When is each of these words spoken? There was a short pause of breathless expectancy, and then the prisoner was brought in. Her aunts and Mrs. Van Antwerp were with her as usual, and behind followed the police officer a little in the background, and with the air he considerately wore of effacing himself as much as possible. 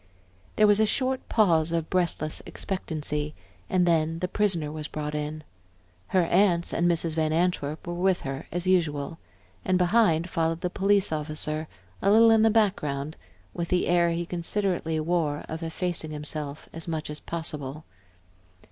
There 0.55 0.65
was 0.65 0.79
a 0.79 0.87
short 0.87 1.29
pause 1.29 1.71
of 1.71 1.91
breathless 1.91 2.41
expectancy, 2.47 3.35
and 3.69 3.85
then 3.85 4.17
the 4.17 4.27
prisoner 4.27 4.71
was 4.71 4.87
brought 4.87 5.13
in. 5.13 5.43
Her 6.07 6.23
aunts 6.23 6.73
and 6.73 6.89
Mrs. 6.89 7.13
Van 7.13 7.31
Antwerp 7.31 7.85
were 7.85 7.93
with 7.93 8.21
her 8.21 8.47
as 8.51 8.65
usual, 8.65 9.19
and 9.63 9.77
behind 9.77 10.27
followed 10.27 10.61
the 10.61 10.71
police 10.71 11.11
officer 11.11 11.67
a 12.01 12.09
little 12.09 12.31
in 12.31 12.41
the 12.41 12.49
background, 12.49 13.15
and 13.15 13.53
with 13.53 13.67
the 13.67 13.85
air 13.85 14.09
he 14.09 14.25
considerately 14.25 14.99
wore 14.99 15.43
of 15.47 15.61
effacing 15.61 16.09
himself 16.09 16.67
as 16.73 16.87
much 16.87 17.07
as 17.11 17.19
possible. 17.19 17.85